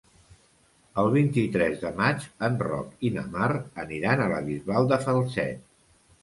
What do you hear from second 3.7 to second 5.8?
aniran a la Bisbal de Falset.